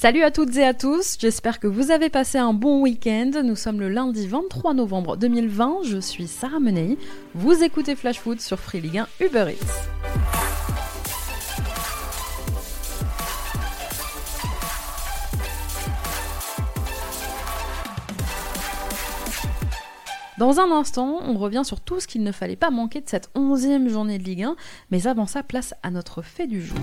Salut 0.00 0.22
à 0.22 0.30
toutes 0.30 0.56
et 0.56 0.64
à 0.64 0.74
tous, 0.74 1.16
j'espère 1.18 1.58
que 1.58 1.66
vous 1.66 1.90
avez 1.90 2.08
passé 2.08 2.38
un 2.38 2.52
bon 2.52 2.82
week-end. 2.82 3.32
Nous 3.42 3.56
sommes 3.56 3.80
le 3.80 3.88
lundi 3.88 4.28
23 4.28 4.72
novembre 4.72 5.16
2020, 5.16 5.78
je 5.82 5.98
suis 5.98 6.28
Sarah 6.28 6.60
Menei. 6.60 6.96
Vous 7.34 7.64
écoutez 7.64 7.96
Flash 7.96 8.20
Foot 8.20 8.40
sur 8.40 8.60
Free 8.60 8.80
Ligue 8.80 8.98
1 8.98 9.08
Uber 9.18 9.46
Eats. 9.50 9.88
Dans 20.38 20.60
un 20.60 20.70
instant, 20.70 21.18
on 21.24 21.36
revient 21.36 21.62
sur 21.64 21.80
tout 21.80 21.98
ce 21.98 22.06
qu'il 22.06 22.22
ne 22.22 22.30
fallait 22.30 22.54
pas 22.54 22.70
manquer 22.70 23.00
de 23.00 23.08
cette 23.08 23.30
onzième 23.34 23.88
journée 23.88 24.18
de 24.18 24.22
Ligue 24.22 24.44
1, 24.44 24.54
mais 24.92 25.08
avant 25.08 25.26
ça, 25.26 25.42
place 25.42 25.74
à 25.82 25.90
notre 25.90 26.22
fait 26.22 26.46
du 26.46 26.62
jour 26.62 26.76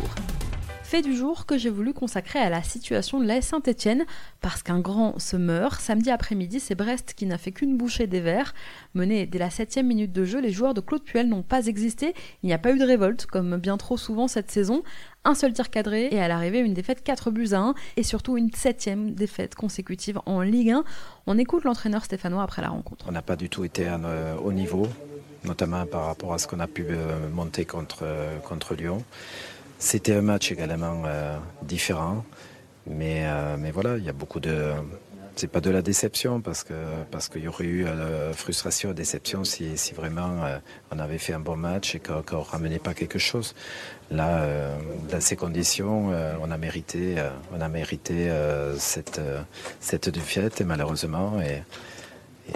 fait 0.86 1.02
du 1.02 1.16
jour 1.16 1.48
que 1.48 1.58
j'ai 1.58 1.72
voulu 1.72 1.94
consacrer 1.94 2.38
à 2.38 2.50
la 2.50 2.62
situation 2.62 3.20
de 3.20 3.26
la 3.26 3.42
Saint-Etienne, 3.42 4.06
parce 4.40 4.62
qu'un 4.62 4.80
grand 4.80 5.18
se 5.18 5.36
meurt. 5.36 5.82
Samedi 5.82 6.12
après-midi, 6.12 6.60
c'est 6.60 6.76
Brest 6.76 7.16
qui 7.16 7.26
n'a 7.26 7.40
fait 7.40 7.52
qu'une 7.52 7.76
bouchée 7.76 8.06
des 8.06 8.22
Verts. 8.22 8.54
Mené 8.94 9.26
dès 9.26 9.40
la 9.40 9.50
septième 9.50 9.88
minute 9.88 10.14
de 10.14 10.24
jeu, 10.26 10.40
les 10.40 10.52
joueurs 10.52 10.76
de 10.76 10.82
Claude 10.82 11.04
Puel 11.04 11.28
n'ont 11.28 11.42
pas 11.42 11.66
existé. 11.66 12.14
Il 12.44 12.48
n'y 12.48 12.54
a 12.54 12.60
pas 12.60 12.72
eu 12.72 12.78
de 12.78 12.86
révolte, 12.86 13.26
comme 13.26 13.58
bien 13.58 13.78
trop 13.78 13.98
souvent 13.98 14.28
cette 14.28 14.52
saison. 14.52 14.84
Un 15.24 15.34
seul 15.34 15.54
tir 15.54 15.72
cadré 15.72 16.08
et 16.12 16.22
à 16.22 16.28
l'arrivée 16.28 16.60
une 16.60 16.76
défaite 16.76 17.04
4 17.04 17.32
buts 17.32 17.50
à 17.54 17.58
1 17.58 17.74
et 17.98 18.04
surtout 18.04 18.38
une 18.38 18.52
septième 18.52 19.16
défaite 19.16 19.56
consécutive 19.56 20.20
en 20.28 20.42
Ligue 20.42 20.70
1. 20.70 20.84
On 21.26 21.40
écoute 21.40 21.64
l'entraîneur 21.64 22.06
stéphanois 22.06 22.44
après 22.44 22.62
la 22.62 22.70
rencontre. 22.70 23.06
On 23.10 23.12
n'a 23.12 23.24
pas 23.24 23.36
du 23.36 23.50
tout 23.50 23.64
été 23.66 23.88
à, 23.88 24.00
haut 24.40 24.54
niveau, 24.54 24.88
notamment 25.46 25.84
par 25.88 26.06
rapport 26.06 26.32
à 26.32 26.38
ce 26.38 26.48
qu'on 26.48 26.60
a 26.60 26.68
pu 26.68 26.86
euh, 26.90 27.28
monter 27.30 27.66
contre, 27.66 28.04
euh, 28.04 28.38
contre 28.38 28.76
Lyon. 28.76 29.04
C'était 29.78 30.16
un 30.16 30.22
match 30.22 30.52
également 30.52 31.04
euh, 31.06 31.38
différent, 31.62 32.24
mais, 32.88 33.26
euh, 33.26 33.58
mais 33.60 33.72
voilà, 33.72 33.98
il 33.98 34.04
y 34.04 34.10
a 34.10 34.14
beaucoup 34.14 34.40
de. 34.40 34.72
C'est 35.36 35.50
pas 35.50 35.60
de 35.60 35.70
la 35.70 35.82
déception 35.82 36.40
parce 36.40 36.64
que 36.64 36.74
parce 37.12 37.28
qu'il 37.28 37.44
y 37.44 37.50
aurait 37.50 37.66
eu 37.66 37.86
euh, 37.86 38.32
frustration, 38.32 38.94
déception 38.94 39.44
si, 39.44 39.78
si 39.78 39.94
vraiment 39.94 40.44
on 40.92 41.00
avait 41.00 41.18
fait 41.18 41.34
un 41.34 41.42
bon 41.42 41.58
match 41.58 41.94
et 41.94 42.00
qu'on 42.00 42.38
ne 42.38 42.42
ramenait 42.42 42.80
pas 42.80 42.94
quelque 42.94 43.20
chose. 43.20 43.54
Là, 44.12 44.48
dans 45.12 45.20
ces 45.20 45.36
conditions, 45.36 46.14
on 46.42 46.52
a 46.52 46.58
mérité, 46.58 47.16
on 47.54 47.60
a 47.60 47.68
mérité 47.68 48.32
cette 48.78 49.20
cette 49.82 50.08
défaite 50.08 50.62
malheureusement 50.62 51.42
et, 51.42 51.64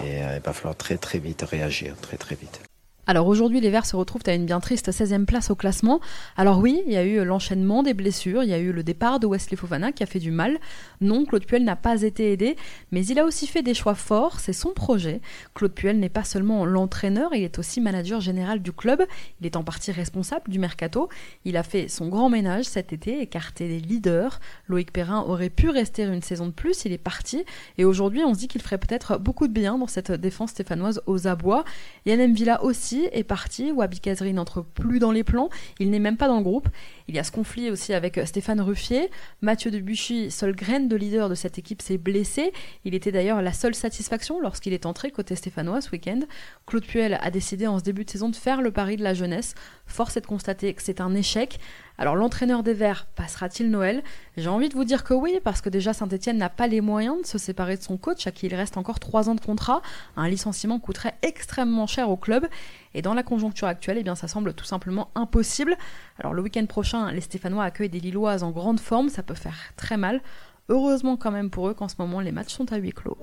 et 0.02 0.20
il 0.20 0.40
va 0.42 0.52
falloir 0.54 0.74
très 0.74 0.96
très 0.96 1.18
vite 1.18 1.42
réagir, 1.42 1.96
très 2.00 2.16
très 2.16 2.34
vite. 2.34 2.69
Alors 3.10 3.26
aujourd'hui, 3.26 3.60
les 3.60 3.70
Verts 3.70 3.86
se 3.86 3.96
retrouvent 3.96 4.22
à 4.26 4.34
une 4.34 4.46
bien 4.46 4.60
triste 4.60 4.92
16e 4.92 5.24
place 5.24 5.50
au 5.50 5.56
classement. 5.56 5.98
Alors 6.36 6.60
oui, 6.60 6.80
il 6.86 6.92
y 6.92 6.96
a 6.96 7.02
eu 7.02 7.24
l'enchaînement 7.24 7.82
des 7.82 7.92
blessures, 7.92 8.44
il 8.44 8.50
y 8.50 8.54
a 8.54 8.58
eu 8.60 8.70
le 8.70 8.84
départ 8.84 9.18
de 9.18 9.26
Wesley 9.26 9.56
Fofana 9.56 9.90
qui 9.90 10.04
a 10.04 10.06
fait 10.06 10.20
du 10.20 10.30
mal. 10.30 10.60
Non, 11.00 11.24
Claude 11.24 11.44
Puel 11.44 11.64
n'a 11.64 11.74
pas 11.74 12.02
été 12.02 12.30
aidé, 12.30 12.54
mais 12.92 13.04
il 13.04 13.18
a 13.18 13.24
aussi 13.24 13.48
fait 13.48 13.62
des 13.62 13.74
choix 13.74 13.96
forts, 13.96 14.38
c'est 14.38 14.52
son 14.52 14.68
projet. 14.68 15.20
Claude 15.54 15.72
Puel 15.72 15.98
n'est 15.98 16.08
pas 16.08 16.22
seulement 16.22 16.64
l'entraîneur, 16.64 17.34
il 17.34 17.42
est 17.42 17.58
aussi 17.58 17.80
manager 17.80 18.20
général 18.20 18.62
du 18.62 18.70
club, 18.70 19.04
il 19.40 19.46
est 19.46 19.56
en 19.56 19.64
partie 19.64 19.90
responsable 19.90 20.48
du 20.48 20.60
mercato. 20.60 21.08
Il 21.44 21.56
a 21.56 21.64
fait 21.64 21.88
son 21.88 22.06
grand 22.06 22.28
ménage 22.28 22.66
cet 22.66 22.92
été, 22.92 23.20
écarté 23.20 23.66
des 23.66 23.80
leaders. 23.80 24.38
Loïc 24.68 24.92
Perrin 24.92 25.22
aurait 25.22 25.50
pu 25.50 25.68
rester 25.68 26.04
une 26.04 26.22
saison 26.22 26.46
de 26.46 26.52
plus, 26.52 26.84
il 26.84 26.92
est 26.92 26.98
parti, 26.98 27.44
et 27.76 27.84
aujourd'hui 27.84 28.22
on 28.22 28.34
se 28.34 28.38
dit 28.38 28.46
qu'il 28.46 28.62
ferait 28.62 28.78
peut-être 28.78 29.18
beaucoup 29.18 29.48
de 29.48 29.52
bien 29.52 29.78
dans 29.78 29.88
cette 29.88 30.12
défense 30.12 30.50
stéphanoise 30.50 31.02
aux 31.06 31.26
abois. 31.26 31.64
Yann 32.06 32.32
Villa 32.32 32.62
aussi 32.62 32.99
est 33.12 33.24
parti, 33.24 33.72
Wabi 33.72 34.00
Kazri 34.00 34.32
n'entre 34.32 34.62
plus 34.62 34.98
dans 34.98 35.12
les 35.12 35.24
plans, 35.24 35.48
il 35.78 35.90
n'est 35.90 35.98
même 35.98 36.16
pas 36.16 36.28
dans 36.28 36.38
le 36.38 36.42
groupe. 36.42 36.68
Il 37.08 37.14
y 37.14 37.18
a 37.18 37.24
ce 37.24 37.32
conflit 37.32 37.70
aussi 37.70 37.92
avec 37.92 38.18
euh, 38.18 38.24
Stéphane 38.24 38.60
Ruffier. 38.60 39.10
Mathieu 39.40 39.70
Debuchy, 39.70 40.30
seule 40.30 40.54
graine 40.54 40.88
de 40.88 40.96
leader 40.96 41.28
de 41.28 41.34
cette 41.34 41.58
équipe, 41.58 41.82
s'est 41.82 41.98
blessé. 41.98 42.52
Il 42.84 42.94
était 42.94 43.12
d'ailleurs 43.12 43.42
la 43.42 43.52
seule 43.52 43.74
satisfaction 43.74 44.40
lorsqu'il 44.40 44.72
est 44.72 44.86
entré 44.86 45.10
côté 45.10 45.34
stéphanois 45.34 45.80
ce 45.80 45.90
week-end. 45.90 46.20
Claude 46.66 46.86
Puel 46.86 47.18
a 47.20 47.30
décidé 47.30 47.66
en 47.66 47.78
ce 47.78 47.84
début 47.84 48.04
de 48.04 48.10
saison 48.10 48.28
de 48.28 48.36
faire 48.36 48.62
le 48.62 48.70
pari 48.70 48.96
de 48.96 49.02
la 49.02 49.14
jeunesse. 49.14 49.54
Force 49.86 50.16
est 50.16 50.20
de 50.20 50.26
constater 50.26 50.72
que 50.74 50.82
c'est 50.82 51.00
un 51.00 51.14
échec. 51.14 51.58
Alors 52.00 52.16
l'entraîneur 52.16 52.62
des 52.62 52.72
Verts 52.72 53.04
passera-t-il 53.14 53.70
Noël? 53.70 54.02
J'ai 54.38 54.48
envie 54.48 54.70
de 54.70 54.74
vous 54.74 54.84
dire 54.84 55.04
que 55.04 55.12
oui, 55.12 55.38
parce 55.44 55.60
que 55.60 55.68
déjà 55.68 55.92
Saint-Etienne 55.92 56.38
n'a 56.38 56.48
pas 56.48 56.66
les 56.66 56.80
moyens 56.80 57.20
de 57.20 57.26
se 57.26 57.36
séparer 57.36 57.76
de 57.76 57.82
son 57.82 57.98
coach, 57.98 58.26
à 58.26 58.30
qui 58.30 58.46
il 58.46 58.54
reste 58.54 58.78
encore 58.78 58.98
trois 58.98 59.28
ans 59.28 59.34
de 59.34 59.40
contrat. 59.42 59.82
Un 60.16 60.26
licenciement 60.26 60.78
coûterait 60.78 61.12
extrêmement 61.20 61.86
cher 61.86 62.08
au 62.08 62.16
club. 62.16 62.46
Et 62.94 63.02
dans 63.02 63.12
la 63.12 63.22
conjoncture 63.22 63.68
actuelle, 63.68 64.02
eh 64.02 64.14
ça 64.14 64.28
semble 64.28 64.54
tout 64.54 64.64
simplement 64.64 65.10
impossible. 65.14 65.76
Alors 66.18 66.32
le 66.32 66.40
week-end 66.40 66.64
prochain, 66.64 67.12
les 67.12 67.20
Stéphanois 67.20 67.64
accueillent 67.64 67.90
des 67.90 68.00
Lilloises 68.00 68.44
en 68.44 68.50
grande 68.50 68.80
forme, 68.80 69.10
ça 69.10 69.22
peut 69.22 69.34
faire 69.34 69.58
très 69.76 69.98
mal. 69.98 70.22
Heureusement 70.70 71.18
quand 71.18 71.32
même 71.32 71.50
pour 71.50 71.68
eux 71.68 71.74
qu'en 71.74 71.88
ce 71.88 71.96
moment 71.98 72.20
les 72.20 72.32
matchs 72.32 72.54
sont 72.54 72.72
à 72.72 72.76
huis 72.76 72.92
clos. 72.92 73.18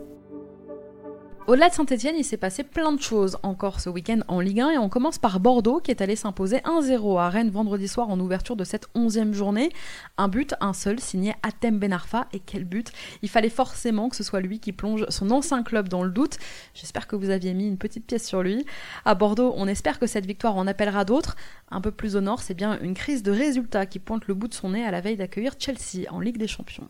Au-delà 1.47 1.69
de 1.69 1.73
Saint-Etienne, 1.73 2.17
il 2.17 2.25
s'est 2.25 2.35
passé 2.35 2.61
plein 2.61 2.91
de 2.91 3.01
choses 3.01 3.37
encore 3.41 3.79
ce 3.79 3.89
week-end 3.89 4.19
en 4.27 4.41
Ligue 4.41 4.59
1 4.59 4.71
et 4.71 4.77
on 4.77 4.89
commence 4.89 5.17
par 5.17 5.39
Bordeaux 5.39 5.79
qui 5.79 5.91
est 5.91 6.01
allé 6.01 6.17
s'imposer 6.17 6.57
1-0 6.57 7.21
à 7.21 7.29
Rennes 7.29 7.51
vendredi 7.51 7.87
soir 7.87 8.09
en 8.09 8.19
ouverture 8.19 8.57
de 8.57 8.65
cette 8.65 8.89
onzième 8.95 9.33
journée. 9.33 9.69
Un 10.17 10.27
but, 10.27 10.55
un 10.59 10.73
seul, 10.73 10.99
signé 10.99 11.35
Atem 11.43 11.79
Benarfa 11.79 12.27
et 12.33 12.41
quel 12.41 12.65
but 12.65 12.91
Il 13.21 13.29
fallait 13.29 13.47
forcément 13.47 14.09
que 14.09 14.17
ce 14.17 14.25
soit 14.25 14.41
lui 14.41 14.59
qui 14.59 14.73
plonge 14.73 15.05
son 15.07 15.31
ancien 15.31 15.63
club 15.63 15.87
dans 15.87 16.03
le 16.03 16.09
doute. 16.09 16.37
J'espère 16.73 17.07
que 17.07 17.15
vous 17.15 17.29
aviez 17.29 17.53
mis 17.53 17.65
une 17.65 17.77
petite 17.77 18.05
pièce 18.05 18.27
sur 18.27 18.43
lui. 18.43 18.65
À 19.05 19.15
Bordeaux, 19.15 19.53
on 19.55 19.69
espère 19.69 19.99
que 19.99 20.05
cette 20.05 20.25
victoire 20.25 20.57
en 20.57 20.67
appellera 20.67 21.05
d'autres. 21.05 21.37
Un 21.71 21.79
peu 21.79 21.91
plus 21.91 22.17
au 22.17 22.21
nord, 22.21 22.41
c'est 22.41 22.55
bien 22.55 22.77
une 22.81 22.93
crise 22.93 23.23
de 23.23 23.31
résultats 23.31 23.85
qui 23.85 23.99
pointe 23.99 24.27
le 24.27 24.33
bout 24.33 24.49
de 24.49 24.53
son 24.53 24.71
nez 24.71 24.83
à 24.83 24.91
la 24.91 24.99
veille 24.99 25.15
d'accueillir 25.15 25.53
Chelsea 25.57 26.11
en 26.11 26.19
Ligue 26.19 26.39
des 26.39 26.47
Champions. 26.47 26.89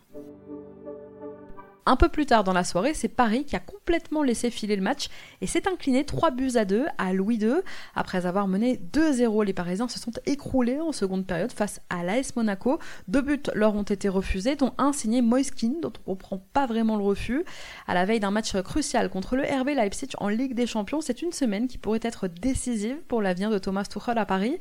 Un 1.89 1.95
peu 1.95 2.09
plus 2.09 2.25
tard 2.25 2.43
dans 2.43 2.51
la 2.51 2.65
soirée, 2.65 2.93
c'est 2.93 3.07
Paris 3.07 3.45
qui 3.45 3.55
a 3.55 3.61
complètement 3.61 4.21
laissé 4.21 4.51
filer 4.51 4.75
le 4.75 4.81
match 4.81 5.07
et 5.39 5.47
s'est 5.47 5.69
incliné 5.69 6.03
3 6.03 6.31
buts 6.31 6.57
à 6.57 6.65
2 6.65 6.85
à 6.97 7.13
Louis 7.13 7.37
II. 7.37 7.61
Après 7.95 8.25
avoir 8.25 8.49
mené 8.49 8.77
2-0, 8.91 9.45
les 9.45 9.53
Parisiens 9.53 9.87
se 9.87 9.97
sont 9.97 10.11
écroulés 10.25 10.81
en 10.81 10.91
seconde 10.91 11.25
période 11.25 11.53
face 11.53 11.79
à 11.89 12.03
l'AS 12.03 12.35
Monaco. 12.35 12.79
Deux 13.07 13.21
buts 13.21 13.41
leur 13.53 13.73
ont 13.73 13.83
été 13.83 14.09
refusés, 14.09 14.57
dont 14.57 14.73
un 14.77 14.91
signé 14.91 15.21
Moiskin, 15.21 15.75
dont 15.81 15.93
on 16.05 16.11
ne 16.11 16.15
comprend 16.17 16.45
pas 16.51 16.65
vraiment 16.65 16.97
le 16.97 17.05
refus. 17.05 17.45
À 17.87 17.93
la 17.93 18.03
veille 18.03 18.19
d'un 18.19 18.31
match 18.31 18.61
crucial 18.63 19.09
contre 19.09 19.37
le 19.37 19.43
RB 19.43 19.69
Leipzig 19.69 20.09
en 20.17 20.27
Ligue 20.27 20.55
des 20.55 20.67
Champions, 20.67 20.99
c'est 20.99 21.21
une 21.21 21.31
semaine 21.31 21.69
qui 21.69 21.77
pourrait 21.77 22.01
être 22.03 22.27
décisive 22.27 22.97
pour 23.07 23.21
l'avenir 23.21 23.49
de 23.49 23.59
Thomas 23.59 23.85
Tuchel 23.85 24.17
à 24.17 24.25
Paris. 24.25 24.57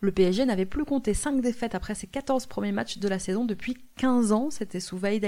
Le 0.00 0.12
PSG 0.12 0.46
n'avait 0.46 0.64
plus 0.64 0.86
compté 0.86 1.12
5 1.12 1.42
défaites 1.42 1.74
après 1.74 1.94
ses 1.94 2.06
14 2.06 2.46
premiers 2.46 2.72
matchs 2.72 2.96
de 2.96 3.06
la 3.06 3.18
saison 3.18 3.44
depuis 3.44 3.76
15 3.98 4.32
ans, 4.32 4.48
c'était 4.48 4.80
sous 4.80 4.96
Vaïd. 4.96 5.26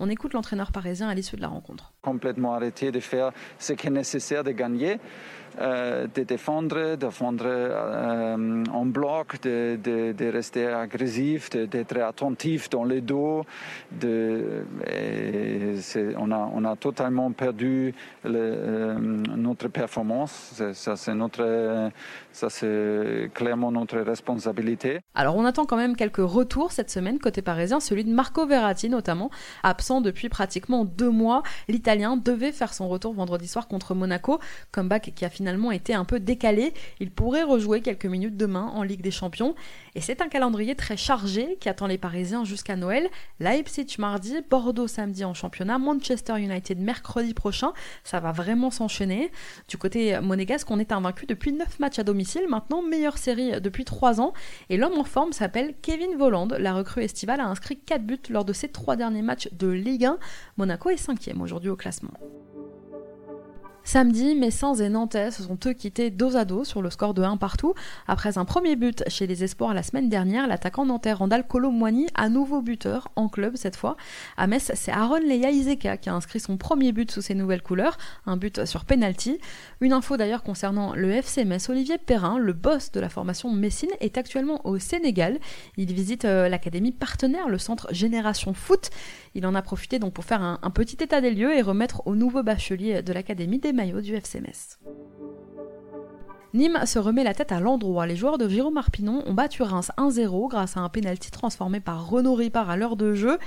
On 0.00 0.08
écoute 0.08 0.32
l'entraîneur 0.32 0.72
parisien 0.72 1.08
à 1.08 1.14
l'issue 1.14 1.36
de 1.36 1.40
la 1.40 1.48
rencontre. 1.48 1.92
Complètement 2.02 2.54
arrêté 2.54 2.90
de 2.90 3.00
faire 3.00 3.32
ce 3.58 3.72
qui 3.72 3.86
est 3.86 3.90
nécessaire 3.90 4.44
de 4.44 4.50
gagner. 4.50 4.98
Euh, 5.60 6.08
de 6.12 6.24
défendre, 6.24 6.90
de 6.90 6.96
défendre 6.96 7.44
euh, 7.46 8.64
en 8.72 8.86
bloc, 8.86 9.40
de, 9.42 10.32
rester 10.32 10.66
agressif, 10.66 11.50
d'être 11.50 11.96
attentif 11.98 12.68
dans 12.70 12.82
les 12.84 13.00
dos. 13.00 13.44
On, 16.16 16.64
a, 16.64 16.76
totalement 16.76 17.30
perdu 17.30 17.94
euh, 18.26 18.98
notre 18.98 19.68
performance. 19.68 20.60
Ça, 20.72 20.96
c'est 20.96 21.12
ça, 22.32 22.50
c'est 22.50 23.30
clairement 23.32 23.70
notre 23.70 23.98
responsabilité. 23.98 24.98
Alors, 25.14 25.36
on 25.36 25.44
attend 25.44 25.66
quand 25.66 25.76
même 25.76 25.94
quelques 25.94 26.16
retours 26.16 26.72
cette 26.72 26.90
semaine 26.90 27.20
côté 27.20 27.42
parisien, 27.42 27.78
celui 27.78 28.04
de 28.04 28.12
Marco 28.12 28.44
Verratti 28.44 28.88
notamment, 28.88 29.30
absent 29.62 30.00
depuis 30.00 30.28
pratiquement 30.28 30.84
deux 30.84 31.10
mois. 31.10 31.44
L'Italien 31.68 32.16
devait 32.16 32.50
faire 32.50 32.74
son 32.74 32.88
retour 32.88 33.14
vendredi 33.14 33.46
soir 33.46 33.68
contre 33.68 33.94
Monaco, 33.94 34.40
comeback 34.72 35.12
qui 35.14 35.24
a 35.24 35.30
fini 35.30 35.43
finalement 35.44 35.72
été 35.72 35.92
un 35.92 36.06
peu 36.06 36.20
décalé. 36.20 36.72
Il 37.00 37.10
pourrait 37.10 37.42
rejouer 37.42 37.82
quelques 37.82 38.06
minutes 38.06 38.34
demain 38.34 38.72
en 38.74 38.82
Ligue 38.82 39.02
des 39.02 39.10
Champions. 39.10 39.54
Et 39.94 40.00
c'est 40.00 40.22
un 40.22 40.28
calendrier 40.28 40.74
très 40.74 40.96
chargé 40.96 41.58
qui 41.60 41.68
attend 41.68 41.86
les 41.86 41.98
Parisiens 41.98 42.44
jusqu'à 42.44 42.76
Noël. 42.76 43.10
Leipzig 43.40 43.96
mardi, 43.98 44.36
Bordeaux 44.48 44.86
samedi 44.86 45.22
en 45.22 45.34
championnat, 45.34 45.76
Manchester 45.78 46.40
United 46.40 46.80
mercredi 46.80 47.34
prochain. 47.34 47.74
Ça 48.04 48.20
va 48.20 48.32
vraiment 48.32 48.70
s'enchaîner. 48.70 49.30
Du 49.68 49.76
côté 49.76 50.18
monégasque, 50.18 50.70
on 50.70 50.78
est 50.78 50.92
invaincu 50.92 51.26
depuis 51.26 51.52
9 51.52 51.78
matchs 51.78 51.98
à 51.98 52.04
domicile. 52.04 52.44
Maintenant, 52.48 52.80
meilleure 52.80 53.18
série 53.18 53.60
depuis 53.60 53.84
3 53.84 54.22
ans. 54.22 54.32
Et 54.70 54.78
l'homme 54.78 54.98
en 54.98 55.04
forme 55.04 55.34
s'appelle 55.34 55.74
Kevin 55.82 56.16
Voland. 56.16 56.48
La 56.58 56.72
recrue 56.72 57.02
estivale 57.02 57.40
a 57.40 57.44
inscrit 57.44 57.76
4 57.76 58.02
buts 58.02 58.18
lors 58.30 58.46
de 58.46 58.54
ses 58.54 58.68
3 58.68 58.96
derniers 58.96 59.20
matchs 59.20 59.50
de 59.52 59.68
Ligue 59.68 60.06
1. 60.06 60.18
Monaco 60.56 60.88
est 60.88 60.96
5 60.96 61.32
aujourd'hui 61.38 61.68
au 61.68 61.76
classement. 61.76 62.14
Samedi, 63.86 64.34
Messins 64.34 64.76
et 64.76 64.88
Nantais 64.88 65.30
se 65.30 65.42
sont 65.42 65.58
eux 65.66 65.74
quittés 65.74 66.10
dos 66.10 66.36
à 66.36 66.46
dos 66.46 66.64
sur 66.64 66.80
le 66.80 66.88
score 66.88 67.12
de 67.12 67.22
1 67.22 67.36
partout. 67.36 67.74
Après 68.08 68.38
un 68.38 68.46
premier 68.46 68.76
but 68.76 69.04
chez 69.08 69.26
les 69.26 69.44
Espoirs 69.44 69.74
la 69.74 69.82
semaine 69.82 70.08
dernière, 70.08 70.46
l'attaquant 70.46 70.86
nantais 70.86 71.12
Randall 71.12 71.46
Colomboigny, 71.46 72.06
à 72.14 72.30
nouveau 72.30 72.62
buteur, 72.62 73.08
en 73.14 73.28
club 73.28 73.56
cette 73.56 73.76
fois. 73.76 73.98
À 74.38 74.46
Metz, 74.46 74.72
c'est 74.74 74.90
Aaron 74.90 75.18
Leia 75.18 75.50
Iseka 75.50 75.98
qui 75.98 76.08
a 76.08 76.14
inscrit 76.14 76.40
son 76.40 76.56
premier 76.56 76.92
but 76.92 77.10
sous 77.10 77.20
ses 77.20 77.34
nouvelles 77.34 77.62
couleurs, 77.62 77.98
un 78.24 78.38
but 78.38 78.64
sur 78.64 78.86
penalty. 78.86 79.38
Une 79.82 79.92
info 79.92 80.16
d'ailleurs 80.16 80.42
concernant 80.42 80.94
le 80.94 81.10
FC 81.10 81.44
Metz, 81.44 81.68
Olivier 81.68 81.98
Perrin, 81.98 82.38
le 82.38 82.54
boss 82.54 82.90
de 82.90 83.00
la 83.00 83.10
formation 83.10 83.52
Messine, 83.52 83.90
est 84.00 84.16
actuellement 84.16 84.66
au 84.66 84.78
Sénégal. 84.78 85.38
Il 85.76 85.92
visite 85.92 86.24
euh, 86.24 86.48
l'académie 86.48 86.92
partenaire, 86.92 87.50
le 87.50 87.58
centre 87.58 87.88
Génération 87.92 88.54
Foot. 88.54 88.88
Il 89.34 89.46
en 89.46 89.54
a 89.54 89.60
profité 89.60 89.98
donc 89.98 90.14
pour 90.14 90.24
faire 90.24 90.40
un, 90.40 90.58
un 90.62 90.70
petit 90.70 90.96
état 91.02 91.20
des 91.20 91.32
lieux 91.32 91.54
et 91.54 91.60
remettre 91.60 92.06
au 92.06 92.14
nouveau 92.14 92.42
bachelier 92.42 93.02
de 93.02 93.12
l'académie 93.12 93.58
des 93.58 93.73
maillot 93.74 94.00
du 94.00 94.14
FC 94.14 94.40
Nîmes 96.54 96.86
se 96.86 97.00
remet 97.00 97.24
la 97.24 97.34
tête 97.34 97.50
à 97.50 97.58
l'endroit. 97.58 98.06
Les 98.06 98.14
joueurs 98.14 98.38
de 98.38 98.48
Jérôme 98.48 98.76
Arpinon 98.76 99.24
ont 99.26 99.34
battu 99.34 99.62
Reims 99.62 99.90
1-0 99.98 100.48
grâce 100.48 100.76
à 100.76 100.80
un 100.80 100.88
pénalty 100.88 101.32
transformé 101.32 101.80
par 101.80 102.08
Renaud 102.08 102.34
Ripard 102.34 102.70
à 102.70 102.76
l'heure 102.76 102.96
de 102.96 103.12
jeu. 103.12 103.38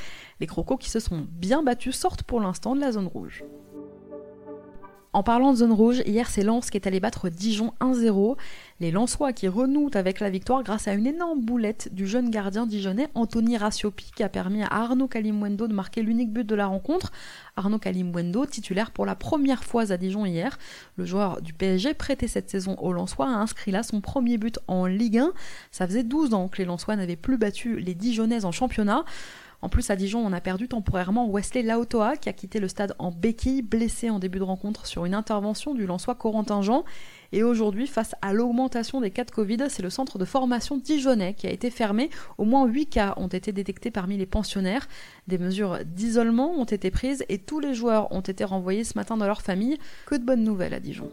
Les 0.42 0.48
Crocos 0.48 0.78
qui 0.78 0.90
se 0.90 1.00
sont 1.00 1.26
bien 1.32 1.64
battus 1.64 1.96
sortent 1.96 2.24
pour 2.24 2.42
l'instant 2.42 2.76
de 2.76 2.82
la 2.82 2.92
zone 2.92 3.08
rouge. 3.08 3.46
En 5.18 5.24
parlant 5.24 5.52
de 5.52 5.58
zone 5.58 5.72
rouge, 5.72 6.04
hier 6.06 6.30
c'est 6.30 6.44
Lens 6.44 6.70
qui 6.70 6.78
est 6.78 6.86
allé 6.86 7.00
battre 7.00 7.30
Dijon 7.30 7.74
1-0. 7.82 8.38
Les 8.80 8.92
Lensois 8.92 9.34
qui 9.34 9.48
renouent 9.48 9.90
avec 9.96 10.20
la 10.20 10.30
victoire 10.30 10.62
grâce 10.62 10.88
à 10.88 10.94
une 10.94 11.08
énorme 11.08 11.42
boulette 11.42 11.92
du 11.92 12.06
jeune 12.06 12.30
gardien 12.30 12.68
dijonnais 12.68 13.08
Anthony 13.16 13.58
Rassiopi 13.58 14.12
qui 14.16 14.22
a 14.22 14.30
permis 14.30 14.62
à 14.62 14.68
Arnaud 14.68 15.08
Kalimwendo 15.08 15.68
de 15.68 15.74
marquer 15.74 16.04
l'unique 16.04 16.32
but 16.32 16.46
de 16.46 16.54
la 16.54 16.68
rencontre. 16.68 17.12
Arnaud 17.56 17.80
Kalimwendo, 17.80 18.46
titulaire 18.46 18.92
pour 18.92 19.08
la 19.08 19.16
première 19.16 19.64
fois 19.64 19.92
à 19.92 19.98
Dijon 19.98 20.24
hier. 20.24 20.60
Le 20.98 21.06
joueur 21.06 21.42
du 21.42 21.52
PSG 21.52 21.96
prêté 21.96 22.28
cette 22.28 22.52
saison 22.52 22.76
aux 22.76 22.94
Lensois 22.94 23.26
a 23.26 23.40
inscrit 23.40 23.72
là 23.72 23.82
son 23.82 24.02
premier 24.02 24.38
but 24.38 24.60
en 24.68 24.86
Ligue 24.86 25.18
1. 25.18 25.32
Ça 25.72 25.88
faisait 25.88 26.04
12 26.04 26.36
ans 26.36 26.48
que 26.48 26.60
les 26.60 26.66
Lensois 26.66 26.96
n'avaient 26.96 27.16
plus 27.16 27.40
battu 27.40 27.80
les 27.80 27.96
Dijonnais 27.96 28.46
en 28.46 28.52
championnat. 28.52 29.04
En 29.62 29.70
plus, 29.70 29.90
à 29.90 29.96
Dijon, 29.96 30.24
on 30.26 30.34
a 30.34 30.42
perdu 30.42 30.68
temporairement 30.68 31.28
Wesley 31.30 31.64
Laotoa, 31.64 32.16
qui 32.18 32.30
a 32.30 32.34
quitté 32.34 32.60
le 32.60 32.68
stade 32.68 32.94
en 33.00 33.12
béquille, 33.12 33.64
blessé 33.64 34.10
en 34.10 34.20
début 34.20 34.38
de 34.38 34.44
rencontre 34.44 34.86
sur 34.86 35.06
une 35.06 35.16
intervention 35.16 35.74
du 35.74 35.88
Lançois 35.88 36.14
Corentin 36.14 36.62
Jean. 36.62 36.84
Et 37.32 37.44
aujourd'hui, 37.44 37.88
face 37.88 38.14
à 38.22 38.34
l'augmentation 38.34 39.02
des 39.02 39.10
cas 39.10 39.24
de 39.24 39.32
Covid, 39.32 39.58
c'est 39.70 39.82
le 39.82 39.90
centre 39.90 40.20
de 40.20 40.26
formation 40.26 40.78
dijonnais 40.78 41.34
qui 41.34 41.48
a 41.48 41.52
été 41.52 41.72
fermé. 41.72 42.10
Au 42.38 42.46
moins 42.46 42.68
8 42.68 42.86
cas 42.86 43.14
ont 43.18 43.28
été 43.28 43.52
détectés 43.52 43.92
parmi 43.92 44.18
les 44.18 44.28
pensionnaires. 44.28 44.88
Des 45.28 45.40
mesures 45.40 45.80
d'isolement 45.86 46.52
ont 46.52 46.66
été 46.66 46.92
prises 46.92 47.26
et 47.28 47.40
tous 47.40 47.60
les 47.60 47.74
joueurs 47.74 48.12
ont 48.12 48.22
été 48.22 48.44
renvoyés 48.44 48.84
ce 48.84 48.98
matin 48.98 49.18
dans 49.18 49.28
leur 49.28 49.42
famille. 49.42 49.78
Que 50.06 50.16
de 50.16 50.24
bonnes 50.24 50.44
nouvelles 50.44 50.76
à 50.76 50.80
Dijon. 50.80 51.10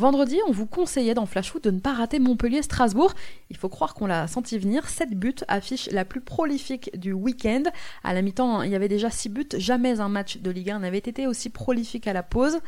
Vendredi, 0.00 0.38
on 0.48 0.50
vous 0.50 0.64
conseillait 0.64 1.12
dans 1.12 1.26
Flash 1.26 1.50
Foot 1.50 1.64
de 1.64 1.70
ne 1.70 1.78
pas 1.78 1.92
rater 1.92 2.20
Montpellier-Strasbourg. 2.20 3.12
Il 3.50 3.58
faut 3.58 3.68
croire 3.68 3.92
qu'on 3.92 4.06
l'a 4.06 4.26
senti 4.28 4.56
venir. 4.56 4.88
7 4.88 5.10
buts 5.10 5.34
affiche 5.46 5.90
la 5.90 6.06
plus 6.06 6.22
prolifique 6.22 6.98
du 6.98 7.12
week-end. 7.12 7.64
À 8.02 8.14
la 8.14 8.22
mi-temps, 8.22 8.62
il 8.62 8.70
y 8.70 8.74
avait 8.74 8.88
déjà 8.88 9.10
6 9.10 9.28
buts. 9.28 9.48
Jamais 9.58 10.00
un 10.00 10.08
match 10.08 10.38
de 10.38 10.50
Ligue 10.50 10.70
1 10.70 10.78
n'avait 10.78 10.96
été 10.96 11.26
aussi 11.26 11.50
prolifique 11.50 12.06
à 12.06 12.14
la 12.14 12.22
pause. 12.22 12.60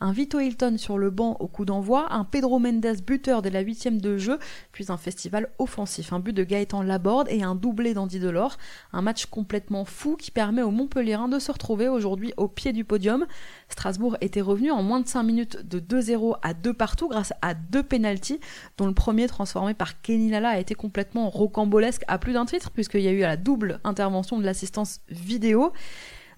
Un 0.00 0.10
Vito 0.10 0.40
Hilton 0.40 0.78
sur 0.78 0.98
le 0.98 1.10
banc 1.10 1.36
au 1.38 1.46
coup 1.46 1.64
d'envoi. 1.64 2.12
Un 2.12 2.24
Pedro 2.24 2.58
Mendes 2.58 2.96
buteur 3.06 3.40
dès 3.40 3.50
la 3.50 3.60
huitième 3.60 4.00
de 4.00 4.18
jeu. 4.18 4.40
Puis 4.72 4.86
un 4.88 4.96
festival 4.96 5.48
offensif. 5.60 6.12
Un 6.12 6.18
but 6.18 6.32
de 6.32 6.42
Gaëtan 6.42 6.82
Laborde 6.82 7.28
et 7.30 7.44
un 7.44 7.54
doublé 7.54 7.94
d'Andy 7.94 8.18
Delors. 8.18 8.58
Un 8.92 9.02
match 9.02 9.26
complètement 9.26 9.84
fou 9.84 10.16
qui 10.16 10.32
permet 10.32 10.62
aux 10.62 10.72
Montpellierins 10.72 11.28
de 11.28 11.38
se 11.38 11.52
retrouver 11.52 11.86
aujourd'hui 11.86 12.32
au 12.36 12.48
pied 12.48 12.72
du 12.72 12.84
podium. 12.84 13.26
Strasbourg 13.68 14.16
était 14.20 14.40
revenu 14.40 14.72
en 14.72 14.82
moins 14.82 14.98
de 14.98 15.06
5 15.06 15.22
minutes 15.22 15.68
de 15.68 15.78
2-0 15.78 16.34
à 16.42 16.52
2 16.52 16.79
partout 16.80 17.08
grâce 17.08 17.34
à 17.42 17.52
deux 17.52 17.82
pénalties, 17.82 18.40
dont 18.78 18.86
le 18.86 18.94
premier 18.94 19.26
transformé 19.26 19.74
par 19.74 20.00
Kenny 20.00 20.30
Lala 20.30 20.48
a 20.48 20.58
été 20.58 20.74
complètement 20.74 21.28
rocambolesque 21.28 22.04
à 22.08 22.16
plus 22.16 22.32
d'un 22.32 22.46
titre, 22.46 22.70
puisqu'il 22.70 23.02
y 23.02 23.08
a 23.08 23.12
eu 23.12 23.20
la 23.20 23.36
double 23.36 23.80
intervention 23.84 24.38
de 24.38 24.46
l'assistance 24.46 25.02
vidéo. 25.10 25.74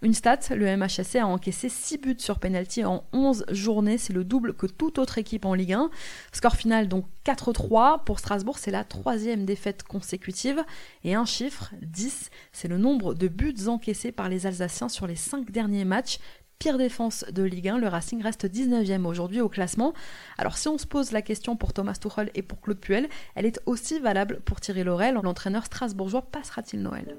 Une 0.02 0.14
stat, 0.14 0.40
le 0.50 0.76
MHSC 0.76 1.14
a 1.20 1.28
encaissé 1.28 1.68
6 1.68 1.98
buts 1.98 2.16
sur 2.18 2.40
penalty 2.40 2.84
en 2.84 3.04
11 3.12 3.44
journées, 3.52 3.98
c'est 3.98 4.12
le 4.12 4.24
double 4.24 4.54
que 4.54 4.66
toute 4.66 4.98
autre 4.98 5.16
équipe 5.18 5.44
en 5.44 5.54
Ligue 5.54 5.74
1. 5.74 5.90
Score 6.32 6.56
final 6.56 6.88
donc 6.88 7.06
4-3, 7.24 8.02
pour 8.02 8.18
Strasbourg 8.18 8.58
c'est 8.58 8.72
la 8.72 8.82
troisième 8.82 9.44
défaite 9.44 9.84
consécutive, 9.84 10.64
et 11.04 11.14
un 11.14 11.24
chiffre, 11.24 11.72
10, 11.82 12.30
c'est 12.50 12.66
le 12.66 12.78
nombre 12.78 13.14
de 13.14 13.28
buts 13.28 13.68
encaissés 13.68 14.10
par 14.10 14.28
les 14.28 14.44
Alsaciens 14.44 14.88
sur 14.88 15.06
les 15.06 15.14
5 15.14 15.52
derniers 15.52 15.84
matchs, 15.84 16.18
pire 16.62 16.78
défense 16.78 17.24
de 17.32 17.42
Ligue 17.42 17.70
1, 17.70 17.78
le 17.78 17.88
Racing 17.88 18.22
reste 18.22 18.44
19e 18.44 19.04
aujourd'hui 19.04 19.40
au 19.40 19.48
classement. 19.48 19.94
Alors 20.38 20.56
si 20.56 20.68
on 20.68 20.78
se 20.78 20.86
pose 20.86 21.10
la 21.10 21.20
question 21.20 21.56
pour 21.56 21.72
Thomas 21.72 21.94
Tuchel 22.00 22.30
et 22.36 22.42
pour 22.42 22.60
Claude 22.60 22.78
Puel, 22.78 23.08
elle 23.34 23.46
est 23.46 23.58
aussi 23.66 23.98
valable 23.98 24.38
pour 24.44 24.60
Thierry 24.60 24.84
Laurel. 24.84 25.18
L'entraîneur 25.20 25.64
strasbourgeois 25.66 26.22
passera-t-il 26.22 26.80
Noël? 26.80 27.16